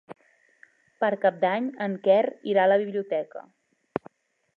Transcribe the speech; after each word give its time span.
Per 1.03 1.09
Cap 1.25 1.37
d'Any 1.43 1.67
en 1.87 1.97
Quer 2.07 2.23
irà 2.53 2.65
a 2.65 2.71
la 2.73 2.79
biblioteca. 2.85 3.45